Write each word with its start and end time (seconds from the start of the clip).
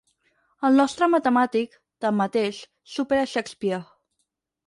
El 0.69 0.77
nostre 0.79 1.09
matemàtic, 1.15 1.75
tanmateix, 2.05 2.63
supera 2.95 3.27
Shakespeare. 3.35 3.85